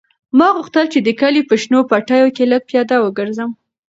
[0.37, 3.49] ما غوښتل چې د کلي په شنو پټیو کې لږ پیاده وګرځم.